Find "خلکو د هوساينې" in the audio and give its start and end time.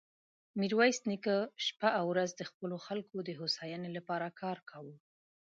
2.87-3.89